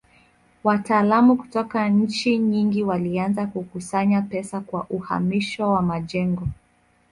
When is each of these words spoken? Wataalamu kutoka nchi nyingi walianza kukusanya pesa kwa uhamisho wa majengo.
Wataalamu 0.63 1.37
kutoka 1.37 1.89
nchi 1.89 2.37
nyingi 2.37 2.83
walianza 2.83 3.47
kukusanya 3.47 4.21
pesa 4.21 4.61
kwa 4.61 4.85
uhamisho 4.89 5.69
wa 5.71 5.81
majengo. 5.81 6.47